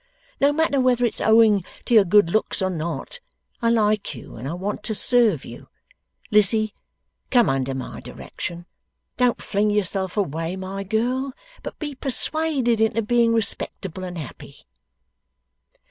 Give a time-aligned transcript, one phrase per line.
[0.39, 3.19] No matter whether it's owing to your good looks or not,
[3.61, 5.69] I like you and I want to serve you.
[6.31, 6.73] Lizzie,
[7.29, 8.65] come under my direction.
[9.17, 14.65] Don't fling yourself away, my girl, but be persuaded into being respectable and happy.